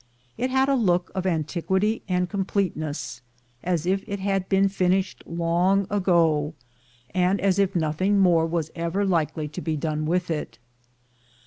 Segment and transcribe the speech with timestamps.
[0.35, 3.21] It had a look of antiquity and completeness,
[3.63, 6.55] as if it had been fin ished long ago,
[7.13, 10.57] and as if nothing more was ever likely to be done with it.